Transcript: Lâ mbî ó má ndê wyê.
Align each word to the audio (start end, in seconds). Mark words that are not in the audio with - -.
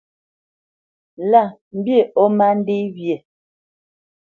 Lâ 1.31 1.43
mbî 1.77 1.99
ó 2.21 2.23
má 2.37 2.49
ndê 2.59 2.79
wyê. 2.95 3.17